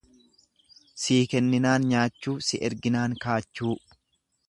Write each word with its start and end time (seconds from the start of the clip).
Sii 1.03 1.19
kenninaan 1.35 1.87
nyaachuu, 1.93 2.35
si 2.51 2.61
erginaan 2.71 3.17
kaachuu. 3.27 3.79